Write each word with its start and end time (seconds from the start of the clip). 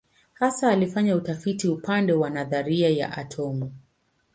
Hasa 0.33 0.69
alifanya 0.71 1.15
utafiti 1.15 1.67
upande 1.67 2.13
wa 2.13 2.29
nadharia 2.29 2.89
ya 2.89 3.17
atomu. 3.17 3.73